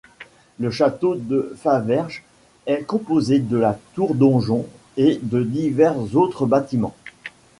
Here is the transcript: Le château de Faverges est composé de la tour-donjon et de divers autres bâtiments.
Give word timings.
Le 0.59 0.71
château 0.71 1.13
de 1.13 1.53
Faverges 1.61 2.23
est 2.65 2.85
composé 2.87 3.37
de 3.37 3.55
la 3.55 3.77
tour-donjon 3.93 4.65
et 4.97 5.19
de 5.21 5.43
divers 5.43 5.95
autres 6.15 6.47
bâtiments. 6.47 6.95